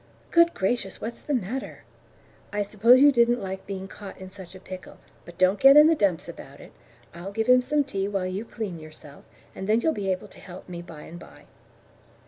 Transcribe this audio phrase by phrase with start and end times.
[0.31, 1.83] "Good gracious, what's the matter?
[2.51, 5.85] I suppose you didn't like being caught in such a pickle, but don't get in
[5.85, 6.71] the dumps about it.
[7.13, 10.39] I'll get him some tea while you clean yourself, and then you'll be able to
[10.39, 11.45] help me by and by."